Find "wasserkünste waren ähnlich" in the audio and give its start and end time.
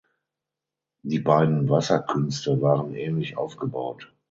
1.69-3.37